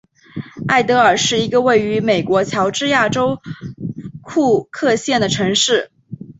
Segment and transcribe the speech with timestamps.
[0.67, 3.39] 艾得尔是一个位于美国乔治亚州
[4.23, 5.91] 库克县的城市。